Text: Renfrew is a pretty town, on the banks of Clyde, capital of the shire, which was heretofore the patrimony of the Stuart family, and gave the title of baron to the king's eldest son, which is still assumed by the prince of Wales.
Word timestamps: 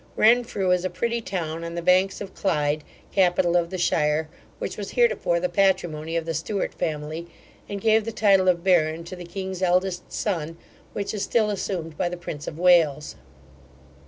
Renfrew 0.15 0.71
is 0.71 0.83
a 0.83 0.89
pretty 0.89 1.21
town, 1.21 1.63
on 1.63 1.75
the 1.75 1.81
banks 1.83 2.21
of 2.21 2.33
Clyde, 2.33 2.83
capital 3.11 3.55
of 3.55 3.69
the 3.69 3.77
shire, 3.77 4.29
which 4.57 4.75
was 4.75 4.89
heretofore 4.89 5.39
the 5.39 5.47
patrimony 5.47 6.15
of 6.15 6.25
the 6.25 6.33
Stuart 6.33 6.73
family, 6.73 7.27
and 7.69 7.79
gave 7.79 8.03
the 8.03 8.11
title 8.11 8.47
of 8.49 8.63
baron 8.63 9.03
to 9.03 9.15
the 9.15 9.25
king's 9.25 9.61
eldest 9.61 10.11
son, 10.11 10.57
which 10.93 11.13
is 11.13 11.21
still 11.21 11.51
assumed 11.51 11.99
by 11.99 12.09
the 12.09 12.17
prince 12.17 12.47
of 12.47 12.57
Wales. 12.57 13.15